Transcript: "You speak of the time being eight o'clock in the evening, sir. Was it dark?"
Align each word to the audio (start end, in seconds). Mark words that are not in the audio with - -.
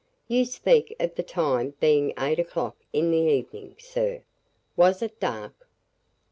"You 0.27 0.45
speak 0.45 0.95
of 0.99 1.13
the 1.13 1.21
time 1.21 1.75
being 1.79 2.15
eight 2.17 2.39
o'clock 2.39 2.75
in 2.91 3.11
the 3.11 3.19
evening, 3.19 3.75
sir. 3.77 4.23
Was 4.75 5.03
it 5.03 5.19
dark?" 5.19 5.67